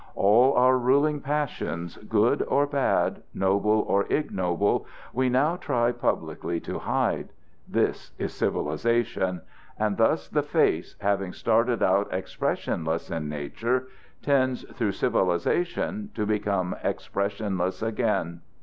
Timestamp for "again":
17.83-18.41